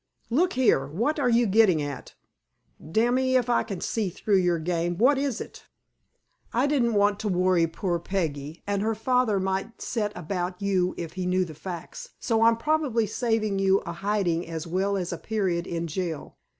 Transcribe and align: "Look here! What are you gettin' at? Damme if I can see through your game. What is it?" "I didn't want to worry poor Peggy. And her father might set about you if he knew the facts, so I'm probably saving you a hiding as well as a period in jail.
"Look 0.31 0.53
here! 0.53 0.87
What 0.87 1.19
are 1.19 1.29
you 1.29 1.45
gettin' 1.45 1.79
at? 1.79 2.15
Damme 2.91 3.19
if 3.19 3.51
I 3.51 3.61
can 3.61 3.81
see 3.81 4.09
through 4.09 4.39
your 4.39 4.57
game. 4.57 4.97
What 4.97 5.19
is 5.19 5.39
it?" 5.39 5.65
"I 6.51 6.65
didn't 6.65 6.95
want 6.95 7.19
to 7.19 7.27
worry 7.27 7.67
poor 7.67 7.99
Peggy. 7.99 8.63
And 8.65 8.81
her 8.81 8.95
father 8.95 9.39
might 9.39 9.79
set 9.79 10.11
about 10.17 10.59
you 10.59 10.95
if 10.97 11.13
he 11.13 11.27
knew 11.27 11.45
the 11.45 11.53
facts, 11.53 12.13
so 12.19 12.41
I'm 12.41 12.57
probably 12.57 13.05
saving 13.05 13.59
you 13.59 13.81
a 13.81 13.93
hiding 13.93 14.47
as 14.47 14.65
well 14.65 14.97
as 14.97 15.13
a 15.13 15.19
period 15.19 15.67
in 15.67 15.85
jail. 15.85 16.39